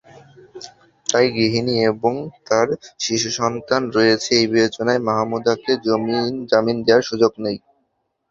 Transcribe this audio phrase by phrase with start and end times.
[1.07, 2.13] তাই গৃহিণী এবং
[2.47, 2.67] তাঁর
[2.99, 5.71] শিশুসন্তান রয়েছে—এই বিবেচনায় মাহমুদাকে
[6.51, 7.57] জামিন দেওয়ার সুযোগ নেই।